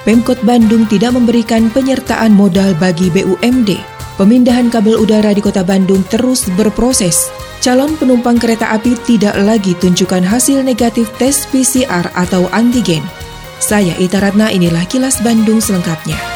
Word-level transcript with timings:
Pemkot 0.00 0.40
Bandung 0.48 0.88
tidak 0.88 1.12
memberikan 1.12 1.68
penyertaan 1.68 2.32
modal 2.32 2.72
bagi 2.80 3.12
BUMD. 3.12 3.76
Pemindahan 4.16 4.72
kabel 4.72 4.96
udara 4.96 5.32
di 5.36 5.44
kota 5.44 5.60
Bandung 5.60 6.00
terus 6.08 6.48
berproses. 6.56 7.28
Calon 7.60 7.92
penumpang 8.00 8.40
kereta 8.40 8.72
api 8.72 8.96
tidak 9.04 9.36
lagi 9.44 9.76
tunjukkan 9.76 10.24
hasil 10.24 10.64
negatif 10.64 11.12
tes 11.20 11.44
PCR 11.52 12.08
atau 12.16 12.48
antigen. 12.56 13.04
Saya 13.60 13.92
Ita 14.00 14.24
Ratna, 14.24 14.48
inilah 14.48 14.88
kilas 14.88 15.20
Bandung 15.20 15.60
selengkapnya. 15.60 16.29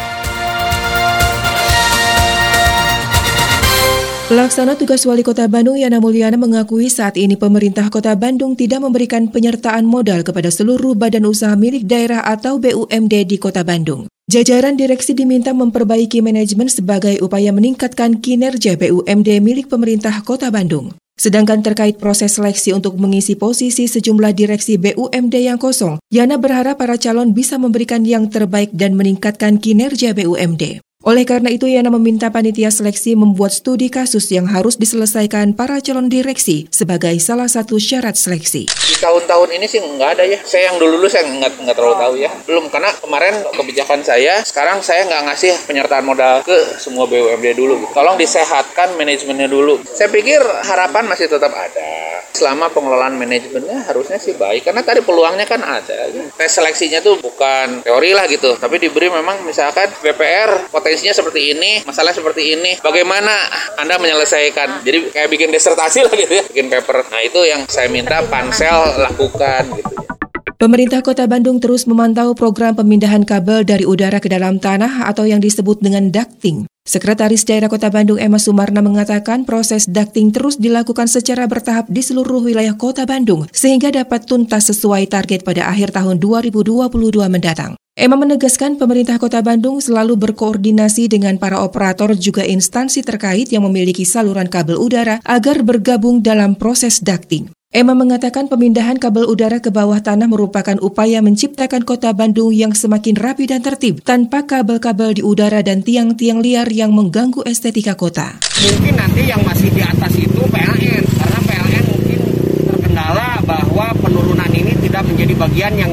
Pelaksana 4.24 4.72
tugas 4.80 5.04
Wali 5.04 5.20
Kota 5.20 5.44
Bandung 5.52 5.76
Yana 5.76 6.00
Mulyana 6.00 6.40
mengakui 6.40 6.88
saat 6.88 7.20
ini 7.20 7.36
pemerintah 7.36 7.92
Kota 7.92 8.16
Bandung 8.16 8.56
tidak 8.56 8.80
memberikan 8.80 9.28
penyertaan 9.28 9.84
modal 9.84 10.24
kepada 10.24 10.48
seluruh 10.48 10.96
badan 10.96 11.28
usaha 11.28 11.52
milik 11.52 11.84
daerah 11.84 12.24
atau 12.24 12.56
BUMD 12.56 13.28
di 13.28 13.36
Kota 13.36 13.60
Bandung. 13.60 14.08
Jajaran 14.24 14.80
direksi 14.80 15.12
diminta 15.12 15.52
memperbaiki 15.52 16.24
manajemen 16.24 16.72
sebagai 16.72 17.20
upaya 17.20 17.52
meningkatkan 17.52 18.24
kinerja 18.24 18.80
BUMD 18.80 19.44
milik 19.44 19.68
pemerintah 19.68 20.24
Kota 20.24 20.48
Bandung. 20.48 20.96
Sedangkan 21.20 21.60
terkait 21.60 22.00
proses 22.00 22.32
seleksi 22.32 22.72
untuk 22.72 22.96
mengisi 22.96 23.36
posisi 23.36 23.84
sejumlah 23.84 24.32
direksi 24.32 24.80
BUMD 24.80 25.36
yang 25.36 25.60
kosong, 25.60 26.00
Yana 26.08 26.40
berharap 26.40 26.80
para 26.80 26.96
calon 26.96 27.36
bisa 27.36 27.60
memberikan 27.60 28.08
yang 28.08 28.32
terbaik 28.32 28.72
dan 28.72 28.96
meningkatkan 28.96 29.60
kinerja 29.60 30.16
BUMD. 30.16 30.83
Oleh 31.04 31.28
karena 31.28 31.52
itu, 31.52 31.68
Yana 31.68 31.92
meminta 31.92 32.32
panitia 32.32 32.72
seleksi 32.72 33.12
membuat 33.12 33.52
studi 33.52 33.92
kasus 33.92 34.24
yang 34.32 34.48
harus 34.48 34.80
diselesaikan 34.80 35.52
para 35.52 35.76
calon 35.84 36.08
direksi 36.08 36.64
sebagai 36.72 37.12
salah 37.20 37.44
satu 37.44 37.76
syarat 37.76 38.16
seleksi. 38.16 38.64
Di 38.72 38.96
tahun-tahun 39.04 39.52
ini 39.52 39.68
sih 39.68 39.84
nggak 39.84 40.10
ada 40.16 40.24
ya. 40.24 40.40
Saya 40.40 40.72
yang 40.72 40.80
dulu-dulu 40.80 41.04
saya 41.04 41.28
nggak, 41.28 41.60
nggak 41.60 41.76
terlalu 41.76 41.96
tahu 42.00 42.14
ya. 42.16 42.30
Belum, 42.48 42.64
karena 42.72 42.88
kemarin 42.96 43.36
kebijakan 43.52 44.00
saya, 44.00 44.40
sekarang 44.48 44.80
saya 44.80 45.04
nggak 45.04 45.22
ngasih 45.28 45.52
penyertaan 45.68 46.08
modal 46.08 46.40
ke 46.40 46.56
semua 46.80 47.04
BUMD 47.04 47.52
dulu. 47.52 47.84
Tolong 47.92 48.16
disehatkan 48.16 48.96
manajemennya 48.96 49.52
dulu. 49.52 49.84
Saya 49.84 50.08
pikir 50.08 50.40
harapan 50.40 51.04
masih 51.04 51.28
tetap 51.28 51.52
ada. 51.52 52.03
Selama 52.34 52.66
pengelolaan 52.74 53.14
manajemennya 53.14 53.86
harusnya 53.86 54.18
sih 54.18 54.34
baik. 54.34 54.66
Karena 54.66 54.82
tadi 54.82 54.98
peluangnya 55.06 55.46
kan 55.46 55.62
ada. 55.62 56.10
Tes 56.34 56.50
seleksinya 56.50 56.98
tuh 56.98 57.22
bukan 57.22 57.86
teori 57.86 58.10
lah 58.10 58.26
gitu. 58.26 58.58
Tapi 58.58 58.82
diberi 58.82 59.06
memang 59.06 59.46
misalkan 59.46 59.86
BPR 60.02 60.74
potensi 60.74 61.04
kondisinya 61.04 61.20
seperti 61.20 61.40
ini, 61.52 61.70
masalah 61.84 62.12
seperti 62.16 62.42
ini, 62.56 62.72
bagaimana 62.80 63.36
Anda 63.76 64.00
menyelesaikan? 64.00 64.80
Jadi 64.88 65.12
kayak 65.12 65.28
bikin 65.28 65.52
disertasi 65.52 66.00
lah 66.00 66.14
gitu 66.16 66.32
ya, 66.32 66.44
bikin 66.48 66.72
paper. 66.72 67.12
Nah 67.12 67.20
itu 67.20 67.44
yang 67.44 67.68
saya 67.68 67.92
minta 67.92 68.24
pansel 68.24 69.04
lakukan 69.04 69.68
gitu 69.76 69.92
ya. 70.00 70.08
Pemerintah 70.56 71.04
Kota 71.04 71.28
Bandung 71.28 71.60
terus 71.60 71.84
memantau 71.84 72.32
program 72.32 72.72
pemindahan 72.72 73.20
kabel 73.20 73.68
dari 73.68 73.84
udara 73.84 74.16
ke 74.16 74.32
dalam 74.32 74.56
tanah 74.56 75.04
atau 75.04 75.28
yang 75.28 75.44
disebut 75.44 75.84
dengan 75.84 76.08
ducting. 76.08 76.64
Sekretaris 76.84 77.48
Daerah 77.48 77.72
Kota 77.72 77.88
Bandung 77.88 78.20
Emma 78.20 78.36
Sumarna 78.36 78.84
mengatakan 78.84 79.48
proses 79.48 79.88
ducting 79.88 80.36
terus 80.36 80.60
dilakukan 80.60 81.08
secara 81.08 81.48
bertahap 81.48 81.88
di 81.88 82.04
seluruh 82.04 82.44
wilayah 82.44 82.76
Kota 82.76 83.08
Bandung 83.08 83.48
sehingga 83.56 83.88
dapat 83.88 84.28
tuntas 84.28 84.68
sesuai 84.68 85.08
target 85.08 85.48
pada 85.48 85.64
akhir 85.72 85.96
tahun 85.96 86.20
2022 86.20 86.92
mendatang. 87.32 87.80
Emma 87.96 88.20
menegaskan 88.20 88.76
pemerintah 88.76 89.16
kota 89.16 89.40
Bandung 89.40 89.80
selalu 89.80 90.18
berkoordinasi 90.18 91.08
dengan 91.08 91.40
para 91.40 91.64
operator 91.64 92.12
juga 92.18 92.44
instansi 92.44 93.00
terkait 93.00 93.48
yang 93.48 93.64
memiliki 93.64 94.04
saluran 94.04 94.52
kabel 94.52 94.76
udara 94.76 95.24
agar 95.24 95.64
bergabung 95.64 96.20
dalam 96.20 96.52
proses 96.52 97.00
ducting. 97.00 97.48
Emma 97.74 97.90
mengatakan 97.90 98.46
pemindahan 98.46 99.02
kabel 99.02 99.26
udara 99.26 99.58
ke 99.58 99.66
bawah 99.66 99.98
tanah 99.98 100.30
merupakan 100.30 100.78
upaya 100.78 101.18
menciptakan 101.18 101.82
kota 101.82 102.14
Bandung 102.14 102.54
yang 102.54 102.70
semakin 102.70 103.18
rapi 103.18 103.50
dan 103.50 103.66
tertib 103.66 103.98
tanpa 104.06 104.46
kabel-kabel 104.46 105.18
di 105.18 105.26
udara 105.26 105.58
dan 105.58 105.82
tiang-tiang 105.82 106.38
liar 106.38 106.70
yang 106.70 106.94
mengganggu 106.94 107.42
estetika 107.42 107.98
kota. 107.98 108.38
Mungkin 108.62 108.94
nanti 108.94 109.26
yang 109.26 109.42
masih 109.42 109.74
di 109.74 109.82
atas 109.82 110.14
itu 110.14 110.38
PLN, 110.38 111.02
karena 111.02 111.38
PLN 111.42 111.84
mungkin 111.98 112.20
terkendala 112.62 113.42
bahwa 113.42 113.90
penurunan 113.98 114.50
ini 114.54 114.78
tidak 114.78 115.02
menjadi 115.10 115.34
bagian 115.34 115.74
yang 115.74 115.90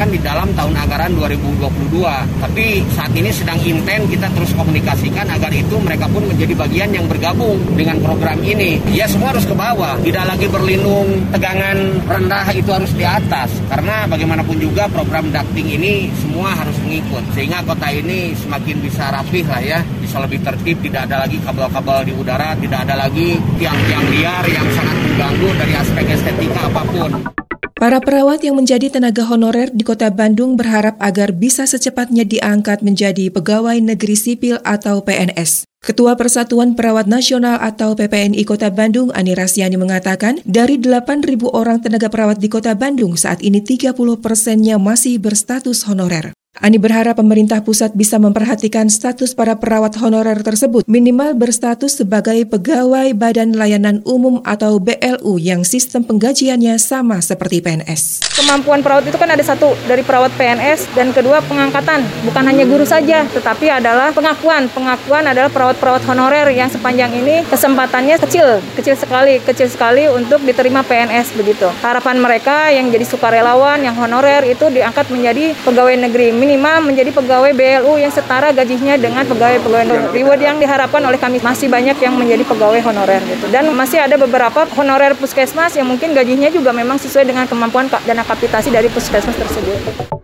terencanakan 0.00 0.08
di 0.16 0.20
dalam 0.24 0.48
tahun 0.56 0.74
anggaran 0.80 1.10
2022. 1.12 2.40
Tapi 2.40 2.66
saat 2.96 3.12
ini 3.12 3.28
sedang 3.28 3.60
intent 3.60 4.08
kita 4.08 4.32
terus 4.32 4.50
komunikasikan 4.56 5.28
agar 5.28 5.52
itu 5.52 5.76
mereka 5.76 6.08
pun 6.08 6.24
menjadi 6.24 6.54
bagian 6.56 6.90
yang 6.96 7.04
bergabung 7.04 7.60
dengan 7.76 8.00
program 8.00 8.40
ini. 8.40 8.80
Ya 8.96 9.04
semua 9.04 9.36
harus 9.36 9.44
ke 9.44 9.52
bawah, 9.52 10.00
tidak 10.00 10.24
lagi 10.24 10.46
berlindung 10.48 11.20
tegangan 11.28 12.00
rendah 12.08 12.48
itu 12.56 12.70
harus 12.72 12.92
di 12.96 13.04
atas. 13.04 13.52
Karena 13.68 14.08
bagaimanapun 14.08 14.56
juga 14.56 14.88
program 14.88 15.28
ducting 15.28 15.68
ini 15.68 16.08
semua 16.24 16.56
harus 16.56 16.76
mengikut. 16.80 17.20
Sehingga 17.36 17.60
kota 17.68 17.92
ini 17.92 18.32
semakin 18.40 18.76
bisa 18.80 19.12
rapih 19.12 19.44
lah 19.44 19.60
ya, 19.60 19.78
bisa 20.00 20.16
lebih 20.24 20.40
tertib, 20.40 20.80
tidak 20.80 21.12
ada 21.12 21.28
lagi 21.28 21.36
kabel-kabel 21.44 22.08
di 22.08 22.12
udara, 22.16 22.56
tidak 22.56 22.88
ada 22.88 23.04
lagi 23.04 23.36
tiang-tiang 23.60 24.06
liar 24.16 24.44
yang 24.48 24.66
sangat 24.72 24.96
mengganggu 25.04 25.48
dari 25.60 25.74
aspek 25.76 26.04
estetika 26.08 26.60
apa 26.72 26.82
pun. 26.88 27.39
Para 27.80 27.96
perawat 27.96 28.44
yang 28.44 28.60
menjadi 28.60 28.92
tenaga 28.92 29.24
honorer 29.24 29.72
di 29.72 29.80
Kota 29.80 30.12
Bandung 30.12 30.52
berharap 30.52 31.00
agar 31.00 31.32
bisa 31.32 31.64
secepatnya 31.64 32.28
diangkat 32.28 32.84
menjadi 32.84 33.32
pegawai 33.32 33.80
negeri 33.80 34.20
sipil 34.20 34.60
atau 34.68 35.00
PNS. 35.00 35.64
Ketua 35.80 36.12
Persatuan 36.12 36.76
Perawat 36.76 37.08
Nasional 37.08 37.56
atau 37.56 37.96
PPNI 37.96 38.44
Kota 38.44 38.68
Bandung, 38.68 39.08
Ani 39.16 39.32
Rasyani 39.32 39.80
mengatakan, 39.80 40.44
dari 40.44 40.76
8.000 40.76 41.40
orang 41.56 41.80
tenaga 41.80 42.12
perawat 42.12 42.36
di 42.36 42.52
Kota 42.52 42.76
Bandung, 42.76 43.16
saat 43.16 43.40
ini 43.40 43.64
30 43.64 43.96
persennya 44.20 44.76
masih 44.76 45.16
berstatus 45.16 45.88
honorer. 45.88 46.36
Ani 46.58 46.82
berharap 46.82 47.14
pemerintah 47.14 47.62
pusat 47.62 47.94
bisa 47.94 48.18
memperhatikan 48.18 48.90
status 48.90 49.38
para 49.38 49.54
perawat 49.54 49.94
honorer 50.02 50.42
tersebut 50.42 50.82
minimal 50.90 51.38
berstatus 51.38 52.02
sebagai 52.02 52.42
pegawai 52.42 53.14
Badan 53.14 53.54
Layanan 53.54 54.02
Umum 54.02 54.42
atau 54.42 54.82
BLU 54.82 55.38
yang 55.38 55.62
sistem 55.62 56.02
penggajiannya 56.02 56.74
sama 56.82 57.22
seperti 57.22 57.62
PNS. 57.62 58.34
Kemampuan 58.34 58.82
perawat 58.82 59.06
itu 59.06 59.14
kan 59.14 59.30
ada 59.30 59.46
satu 59.46 59.78
dari 59.86 60.02
perawat 60.02 60.34
PNS 60.34 60.90
dan 60.98 61.14
kedua 61.14 61.38
pengangkatan 61.46 62.02
bukan 62.26 62.42
hanya 62.42 62.66
guru 62.66 62.82
saja 62.82 63.22
tetapi 63.30 63.70
adalah 63.70 64.10
pengakuan. 64.10 64.66
Pengakuan 64.74 65.30
adalah 65.30 65.54
perawat-perawat 65.54 66.02
honorer 66.10 66.50
yang 66.50 66.66
sepanjang 66.66 67.14
ini 67.14 67.46
kesempatannya 67.46 68.18
kecil, 68.26 68.58
kecil 68.74 68.98
sekali, 68.98 69.38
kecil 69.38 69.70
sekali 69.70 70.10
untuk 70.10 70.42
diterima 70.42 70.82
PNS 70.82 71.30
begitu. 71.38 71.70
Harapan 71.78 72.18
mereka 72.18 72.74
yang 72.74 72.90
jadi 72.90 73.06
sukarelawan, 73.06 73.86
yang 73.86 73.94
honorer 73.94 74.42
itu 74.50 74.66
diangkat 74.66 75.06
menjadi 75.14 75.54
pegawai 75.62 75.94
negeri 76.10 76.39
minimal 76.40 76.88
menjadi 76.88 77.12
pegawai 77.12 77.52
BLU 77.52 78.00
yang 78.00 78.08
setara 78.08 78.48
gajinya 78.56 78.96
dengan 78.96 79.28
pegawai-pegawai 79.28 80.16
reward 80.16 80.40
yang 80.40 80.56
diharapkan 80.56 81.04
oleh 81.04 81.20
kami. 81.20 81.36
Masih 81.44 81.68
banyak 81.68 82.00
yang 82.00 82.16
menjadi 82.16 82.48
pegawai 82.48 82.80
honorer 82.80 83.20
gitu. 83.28 83.52
Dan 83.52 83.68
masih 83.76 84.00
ada 84.00 84.16
beberapa 84.16 84.64
honorer 84.72 85.12
puskesmas 85.12 85.76
yang 85.76 85.84
mungkin 85.84 86.16
gajinya 86.16 86.48
juga 86.48 86.72
memang 86.72 86.96
sesuai 86.96 87.28
dengan 87.28 87.44
kemampuan 87.44 87.92
dana 88.08 88.24
kapitasi 88.24 88.72
dari 88.72 88.88
puskesmas 88.88 89.36
tersebut. 89.36 90.19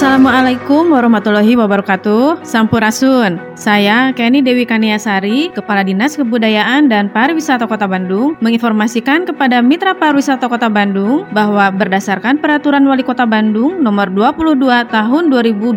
Assalamualaikum 0.00 0.96
warahmatullahi 0.96 1.60
wabarakatuh. 1.60 2.40
Sampurasun. 2.40 3.36
Saya 3.52 4.16
Kenny 4.16 4.40
Dewi 4.40 4.64
Kaniasari, 4.64 5.52
Kepala 5.52 5.84
Dinas 5.84 6.16
Kebudayaan 6.16 6.88
dan 6.88 7.12
Pariwisata 7.12 7.68
Kota 7.68 7.84
Bandung, 7.84 8.32
menginformasikan 8.40 9.28
kepada 9.28 9.60
Mitra 9.60 9.92
Pariwisata 9.92 10.48
Kota 10.48 10.72
Bandung 10.72 11.28
bahwa 11.36 11.68
berdasarkan 11.68 12.40
Peraturan 12.40 12.88
Wali 12.88 13.04
Kota 13.04 13.28
Bandung 13.28 13.84
Nomor 13.84 14.08
22 14.08 14.88
Tahun 14.88 15.22
2022 15.28 15.68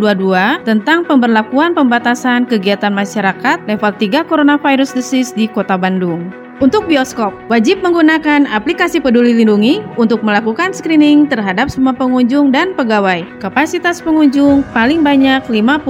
tentang 0.63 1.03
pemberlakuan 1.03 1.75
pembatasan 1.75 2.47
kegiatan 2.47 2.95
masyarakat 2.95 3.67
level 3.67 3.91
3 3.91 4.23
Coronavirus 4.23 4.95
Disease 4.95 5.35
di 5.35 5.51
Kota 5.51 5.75
Bandung. 5.75 6.31
Untuk 6.61 6.85
bioskop, 6.85 7.33
wajib 7.49 7.81
menggunakan 7.81 8.45
aplikasi 8.45 9.01
Peduli 9.01 9.33
Lindungi 9.33 9.81
untuk 9.97 10.21
melakukan 10.21 10.69
screening 10.69 11.25
terhadap 11.25 11.73
semua 11.73 11.97
pengunjung 11.97 12.53
dan 12.53 12.77
pegawai. 12.77 13.25
Kapasitas 13.41 13.97
pengunjung 14.05 14.61
paling 14.69 15.01
banyak 15.01 15.41
50%. 15.49 15.89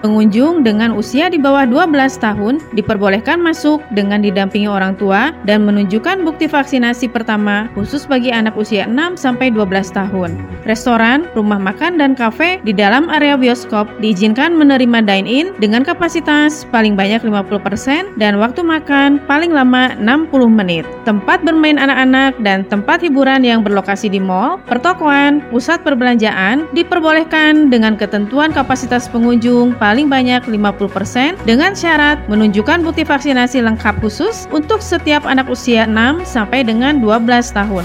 Pengunjung 0.00 0.64
dengan 0.64 0.96
usia 0.96 1.28
di 1.28 1.36
bawah 1.36 1.68
12 1.68 2.16
tahun 2.16 2.64
diperbolehkan 2.72 3.36
masuk 3.36 3.84
dengan 3.92 4.24
didampingi 4.24 4.64
orang 4.64 4.96
tua 4.96 5.36
dan 5.44 5.68
menunjukkan 5.68 6.24
bukti 6.24 6.48
vaksinasi 6.48 7.12
pertama 7.12 7.68
khusus 7.76 8.08
bagi 8.08 8.32
anak 8.32 8.56
usia 8.56 8.88
6 8.88 9.20
sampai 9.20 9.52
12 9.52 9.92
tahun. 9.92 10.32
Restoran, 10.64 11.28
rumah 11.36 11.60
makan 11.60 12.00
dan 12.00 12.16
kafe 12.16 12.56
di 12.64 12.72
dalam 12.72 13.12
area 13.12 13.36
bioskop 13.36 13.84
diizinkan 14.00 14.56
menerima 14.56 15.04
dine-in 15.04 15.52
dengan 15.60 15.84
kapasitas 15.84 16.64
paling 16.72 16.96
banyak 16.96 17.20
50% 17.20 18.16
dan 18.16 18.40
waktu 18.40 18.64
makan 18.64 19.20
paling 19.28 19.52
lama 19.52 19.83
selama 19.84 20.28
60 20.30 20.48
menit. 20.48 20.84
Tempat 21.04 21.44
bermain 21.44 21.76
anak-anak 21.76 22.40
dan 22.40 22.64
tempat 22.64 23.04
hiburan 23.04 23.44
yang 23.44 23.60
berlokasi 23.60 24.08
di 24.08 24.20
mall, 24.20 24.56
pertokoan, 24.64 25.44
pusat 25.52 25.84
perbelanjaan 25.84 26.64
diperbolehkan 26.72 27.68
dengan 27.68 27.96
ketentuan 28.00 28.52
kapasitas 28.52 29.10
pengunjung 29.12 29.76
paling 29.76 30.08
banyak 30.08 30.40
50% 30.48 31.36
dengan 31.44 31.76
syarat 31.76 32.16
menunjukkan 32.32 32.80
bukti 32.80 33.04
vaksinasi 33.04 33.60
lengkap 33.60 34.00
khusus 34.00 34.48
untuk 34.54 34.80
setiap 34.80 35.28
anak 35.28 35.48
usia 35.52 35.84
6 35.84 36.24
sampai 36.24 36.64
dengan 36.64 37.00
12 37.04 37.52
tahun. 37.52 37.84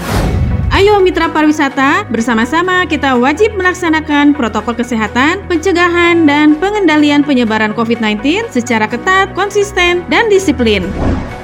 Ayo 0.70 1.02
mitra 1.02 1.26
pariwisata, 1.26 2.06
bersama-sama 2.08 2.86
kita 2.86 3.18
wajib 3.18 3.58
melaksanakan 3.58 4.32
protokol 4.32 4.78
kesehatan, 4.78 5.42
pencegahan, 5.50 6.24
dan 6.24 6.54
pengendalian 6.56 7.26
penyebaran 7.26 7.74
COVID-19 7.74 8.48
secara 8.54 8.86
ketat, 8.86 9.34
konsisten, 9.34 10.06
dan 10.06 10.30
disiplin. 10.30 10.86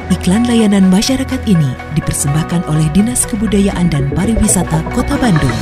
Iklan 0.06 0.46
layanan 0.46 0.86
masyarakat 0.86 1.50
ini 1.50 1.74
dipersembahkan 1.98 2.70
oleh 2.70 2.86
Dinas 2.94 3.26
Kebudayaan 3.26 3.90
dan 3.90 4.06
Pariwisata 4.14 4.86
Kota 4.94 5.18
Bandung. 5.18 5.58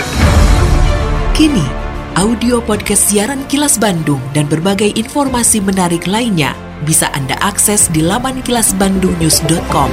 Kini, 1.33 1.65
audio 2.13 2.61
podcast 2.61 3.09
siaran 3.09 3.41
Kilas 3.49 3.81
Bandung 3.81 4.21
dan 4.37 4.45
berbagai 4.45 4.93
informasi 5.01 5.65
menarik 5.65 6.05
lainnya 6.05 6.53
bisa 6.85 7.09
Anda 7.17 7.41
akses 7.41 7.89
di 7.89 8.05
laman 8.05 8.45
kilasbandungnews.com. 8.45 9.91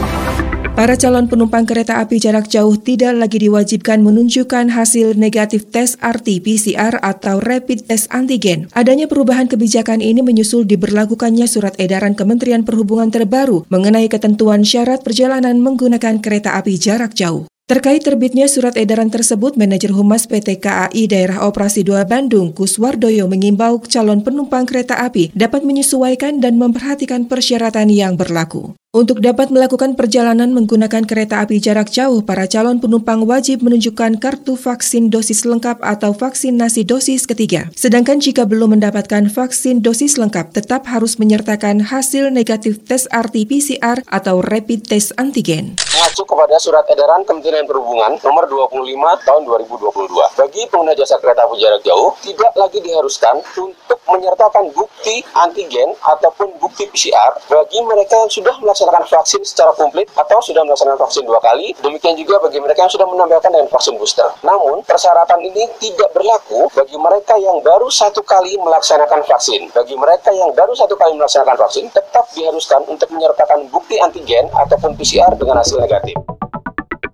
Para 0.82 0.98
calon 0.98 1.30
penumpang 1.30 1.62
kereta 1.70 2.02
api 2.02 2.18
jarak 2.18 2.50
jauh 2.50 2.74
tidak 2.74 3.14
lagi 3.14 3.38
diwajibkan 3.38 4.02
menunjukkan 4.02 4.74
hasil 4.74 5.14
negatif 5.14 5.70
tes 5.70 5.94
RT-PCR 6.02 6.98
atau 7.06 7.38
rapid 7.38 7.86
test 7.86 8.10
antigen. 8.10 8.66
Adanya 8.74 9.06
perubahan 9.06 9.46
kebijakan 9.46 10.02
ini 10.02 10.26
menyusul 10.26 10.66
diberlakukannya 10.66 11.46
surat 11.46 11.78
edaran 11.78 12.18
Kementerian 12.18 12.66
Perhubungan 12.66 13.14
terbaru 13.14 13.62
mengenai 13.70 14.10
ketentuan 14.10 14.66
syarat 14.66 15.06
perjalanan 15.06 15.62
menggunakan 15.62 16.18
kereta 16.18 16.58
api 16.58 16.74
jarak 16.82 17.14
jauh. 17.14 17.46
Terkait 17.70 18.02
terbitnya 18.02 18.50
surat 18.50 18.74
edaran 18.74 19.14
tersebut, 19.14 19.62
Manajer 19.62 19.94
Humas 19.94 20.26
PT 20.26 20.60
KAI 20.60 21.06
Daerah 21.06 21.46
Operasi 21.46 21.86
2 21.86 22.10
Bandung, 22.10 22.58
Kuswardoyo 22.58 23.30
mengimbau 23.30 23.80
calon 23.86 24.26
penumpang 24.26 24.66
kereta 24.66 24.98
api 24.98 25.30
dapat 25.38 25.62
menyesuaikan 25.62 26.42
dan 26.42 26.58
memperhatikan 26.58 27.30
persyaratan 27.30 27.94
yang 27.94 28.18
berlaku. 28.18 28.74
Untuk 28.92 29.24
dapat 29.24 29.56
melakukan 29.56 29.96
perjalanan 29.96 30.52
menggunakan 30.52 31.08
kereta 31.08 31.40
api 31.40 31.64
jarak 31.64 31.88
jauh, 31.88 32.28
para 32.28 32.44
calon 32.44 32.84
penumpang 32.84 33.24
wajib 33.24 33.64
menunjukkan 33.64 34.20
kartu 34.20 34.60
vaksin 34.60 35.08
dosis 35.08 35.48
lengkap 35.48 35.80
atau 35.80 36.12
vaksinasi 36.12 36.84
dosis 36.84 37.24
ketiga. 37.24 37.72
Sedangkan 37.72 38.20
jika 38.20 38.44
belum 38.44 38.76
mendapatkan 38.76 39.32
vaksin 39.32 39.80
dosis 39.80 40.20
lengkap, 40.20 40.52
tetap 40.52 40.92
harus 40.92 41.16
menyertakan 41.24 41.88
hasil 41.88 42.36
negatif 42.36 42.84
tes 42.84 43.08
RT-PCR 43.08 44.04
atau 44.12 44.44
rapid 44.44 44.84
test 44.84 45.16
antigen. 45.16 45.80
Mengacu 45.96 46.28
kepada 46.28 46.60
surat 46.60 46.84
edaran 46.92 47.24
Kementerian 47.24 47.64
Perhubungan 47.64 48.20
nomor 48.20 48.44
25 48.52 48.76
tahun 49.24 49.42
2022. 49.48 50.36
Bagi 50.36 50.68
pengguna 50.68 50.92
jasa 51.00 51.16
kereta 51.16 51.48
api 51.48 51.64
jarak 51.64 51.80
jauh, 51.88 52.12
tidak 52.28 52.52
lagi 52.60 52.84
diharuskan 52.84 53.40
untuk 53.40 53.72
menyertakan 54.10 54.72
bukti 54.74 55.22
antigen 55.38 55.94
ataupun 56.02 56.54
bukti 56.58 56.88
PCR 56.90 57.38
bagi 57.50 57.80
mereka 57.86 58.18
yang 58.18 58.32
sudah 58.32 58.56
melaksanakan 58.62 59.04
vaksin 59.06 59.42
secara 59.46 59.72
komplit 59.78 60.08
atau 60.18 60.40
sudah 60.42 60.64
melaksanakan 60.66 61.00
vaksin 61.06 61.24
dua 61.26 61.40
kali. 61.42 61.74
Demikian 61.82 62.18
juga 62.18 62.42
bagi 62.42 62.58
mereka 62.62 62.86
yang 62.86 62.94
sudah 62.94 63.08
menambahkan 63.08 63.50
dengan 63.52 63.70
vaksin 63.70 63.96
booster. 63.98 64.30
Namun, 64.42 64.82
persyaratan 64.86 65.40
ini 65.44 65.68
tidak 65.78 66.10
berlaku 66.16 66.70
bagi 66.74 66.98
mereka 66.98 67.38
yang 67.38 67.60
baru 67.62 67.88
satu 67.92 68.24
kali 68.26 68.58
melaksanakan 68.58 69.22
vaksin. 69.28 69.70
Bagi 69.76 69.96
mereka 69.98 70.30
yang 70.34 70.54
baru 70.56 70.74
satu 70.74 70.96
kali 70.98 71.18
melaksanakan 71.18 71.58
vaksin, 71.60 71.90
tetap 71.92 72.26
diharuskan 72.34 72.82
untuk 72.88 73.12
menyertakan 73.12 73.68
bukti 73.70 74.00
antigen 74.00 74.48
ataupun 74.56 74.96
PCR 74.96 75.34
dengan 75.36 75.60
hasil 75.60 75.78
negatif. 75.78 76.16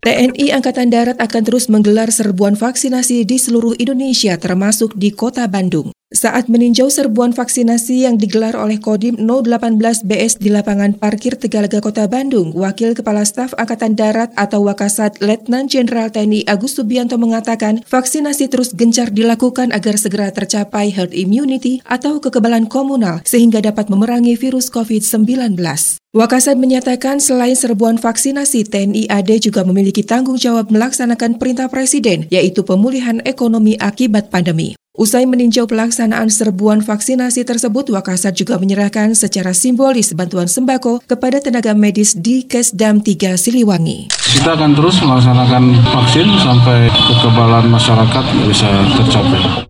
TNI 0.07 0.55
Angkatan 0.55 0.87
Darat 0.87 1.19
akan 1.19 1.41
terus 1.43 1.67
menggelar 1.67 2.07
serbuan 2.15 2.55
vaksinasi 2.55 3.27
di 3.27 3.35
seluruh 3.35 3.75
Indonesia 3.75 4.39
termasuk 4.39 4.95
di 4.95 5.11
kota 5.11 5.43
Bandung. 5.51 5.96
Saat 6.07 6.47
meninjau 6.47 6.87
serbuan 6.87 7.35
vaksinasi 7.35 8.07
yang 8.07 8.15
digelar 8.15 8.55
oleh 8.55 8.79
Kodim 8.79 9.19
018 9.19 10.07
BS 10.07 10.39
di 10.39 10.47
lapangan 10.47 10.95
parkir 10.95 11.35
Tegalaga 11.35 11.83
Kota 11.83 12.07
Bandung, 12.07 12.55
Wakil 12.55 12.95
Kepala 12.95 13.27
Staf 13.27 13.51
Angkatan 13.59 13.91
Darat 13.99 14.31
atau 14.39 14.63
Wakasat 14.63 15.19
Letnan 15.19 15.67
Jenderal 15.67 16.07
TNI 16.07 16.47
Agus 16.47 16.79
Subianto 16.79 17.19
mengatakan 17.19 17.83
vaksinasi 17.83 18.47
terus 18.47 18.71
gencar 18.71 19.11
dilakukan 19.11 19.75
agar 19.75 19.99
segera 19.99 20.31
tercapai 20.31 20.95
herd 20.95 21.11
immunity 21.11 21.83
atau 21.83 22.23
kekebalan 22.23 22.71
komunal 22.71 23.19
sehingga 23.27 23.59
dapat 23.59 23.91
memerangi 23.91 24.39
virus 24.39 24.71
COVID-19. 24.71 25.59
Wakasat 26.15 26.55
menyatakan 26.55 27.19
selain 27.19 27.59
serbuan 27.59 27.99
vaksinasi, 27.99 28.63
TNI 28.71 29.11
AD 29.11 29.43
juga 29.43 29.67
memiliki 29.67 30.07
tanggung 30.07 30.39
jawab 30.39 30.71
melaksanakan 30.71 31.35
perintah 31.35 31.67
Presiden, 31.67 32.31
yaitu 32.31 32.63
pemulihan 32.63 33.19
ekonomi 33.27 33.75
akibat 33.75 34.31
pandemi. 34.31 34.79
Usai 34.97 35.29
meninjau 35.29 35.69
pelaksanaan 35.69 36.25
serbuan 36.33 36.81
vaksinasi 36.81 37.45
tersebut, 37.45 37.93
Wakasat 37.93 38.33
juga 38.33 38.57
menyerahkan 38.57 39.13
secara 39.13 39.53
simbolis 39.53 40.17
bantuan 40.17 40.49
sembako 40.49 41.05
kepada 41.05 41.37
tenaga 41.37 41.77
medis 41.77 42.17
di 42.17 42.41
Kesdam 42.41 43.05
3 43.05 43.37
Siliwangi. 43.37 44.09
Kita 44.09 44.57
akan 44.57 44.73
terus 44.73 44.97
melaksanakan 45.05 45.85
vaksin 45.93 46.25
sampai 46.41 46.89
kekebalan 46.89 47.69
masyarakat 47.69 48.25
bisa 48.49 48.69
tercapai. 48.97 49.69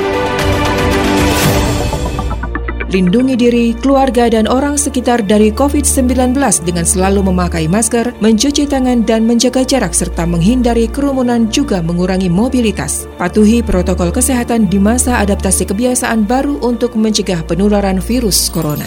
Lindungi 2.91 3.39
diri, 3.39 3.71
keluarga, 3.71 4.27
dan 4.27 4.51
orang 4.51 4.75
sekitar 4.75 5.23
dari 5.23 5.47
COVID-19 5.47 6.35
dengan 6.67 6.83
selalu 6.83 7.23
memakai 7.31 7.63
masker, 7.71 8.11
mencuci 8.19 8.67
tangan, 8.67 9.07
dan 9.07 9.23
menjaga 9.23 9.63
jarak, 9.63 9.95
serta 9.95 10.27
menghindari 10.27 10.91
kerumunan 10.91 11.47
juga 11.47 11.79
mengurangi 11.79 12.27
mobilitas. 12.27 13.07
Patuhi 13.15 13.63
protokol 13.63 14.11
kesehatan 14.11 14.67
di 14.67 14.75
masa 14.75 15.23
adaptasi 15.23 15.71
kebiasaan 15.71 16.27
baru 16.27 16.59
untuk 16.59 16.99
mencegah 16.99 17.39
penularan 17.47 18.03
virus 18.03 18.51
corona. 18.51 18.85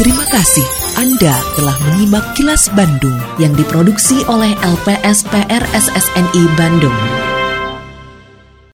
Terima 0.00 0.24
kasih 0.32 0.64
Anda 0.96 1.36
telah 1.52 1.76
menyimak 1.84 2.32
kilas 2.32 2.72
Bandung 2.72 3.18
yang 3.36 3.52
diproduksi 3.52 4.24
oleh 4.24 4.56
LPSPR 4.64 5.68
SSNI 5.76 6.42
Bandung. 6.56 6.96